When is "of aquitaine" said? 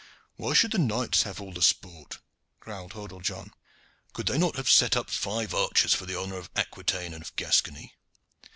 6.39-7.13